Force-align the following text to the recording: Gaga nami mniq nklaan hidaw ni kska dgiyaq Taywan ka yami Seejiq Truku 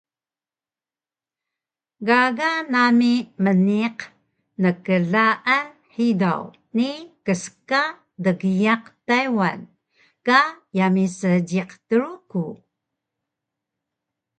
Gaga 2.07 2.49
nami 2.71 3.11
mniq 3.45 3.99
nklaan 4.63 5.65
hidaw 5.95 6.43
ni 6.77 6.89
kska 7.25 7.81
dgiyaq 8.23 8.83
Taywan 9.07 9.59
ka 10.27 10.39
yami 10.77 11.05
Seejiq 11.19 11.69
Truku 11.89 12.43